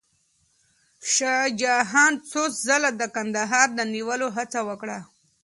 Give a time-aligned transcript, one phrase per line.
[1.13, 4.97] شاه جهان څو ځله د کندهار د نیولو هڅه وکړه.